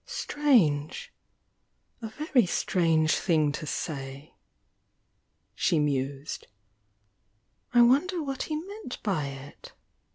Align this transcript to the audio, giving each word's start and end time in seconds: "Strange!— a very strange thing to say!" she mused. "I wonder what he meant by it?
"Strange!— 0.03 1.13
a 2.01 2.07
very 2.09 2.47
strange 2.47 3.15
thing 3.17 3.51
to 3.51 3.67
say!" 3.67 4.33
she 5.53 5.77
mused. 5.77 6.47
"I 7.71 7.83
wonder 7.83 8.23
what 8.23 8.41
he 8.49 8.55
meant 8.55 8.97
by 9.03 9.27
it? 9.27 9.73